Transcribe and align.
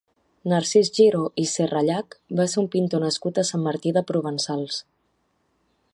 Narcís 0.53 0.87
Giró 0.99 1.19
i 1.43 1.45
Serrallach 1.51 2.17
va 2.41 2.47
ser 2.53 2.61
un 2.63 2.71
pintor 2.77 3.05
nascut 3.09 3.41
a 3.43 3.47
Sant 3.53 3.65
Martí 3.69 3.97
de 3.99 4.07
Provençals. 4.13 4.81